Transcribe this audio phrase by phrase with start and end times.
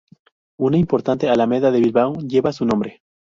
[0.57, 3.03] Una importante alameda de Bilbao lleva su nombre.